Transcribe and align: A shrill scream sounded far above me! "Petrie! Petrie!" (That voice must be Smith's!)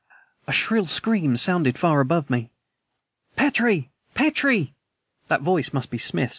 A 0.47 0.51
shrill 0.51 0.87
scream 0.87 1.37
sounded 1.37 1.77
far 1.77 1.99
above 1.99 2.27
me! 2.27 2.49
"Petrie! 3.35 3.91
Petrie!" 4.15 4.73
(That 5.27 5.41
voice 5.41 5.73
must 5.73 5.91
be 5.91 5.99
Smith's!) 5.99 6.29